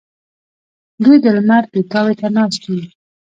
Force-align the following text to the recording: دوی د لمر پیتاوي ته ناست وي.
دوی 1.03 1.17
د 1.23 1.25
لمر 1.35 1.63
پیتاوي 1.73 2.13
ته 2.19 2.27
ناست 2.35 2.61
وي. 2.71 2.83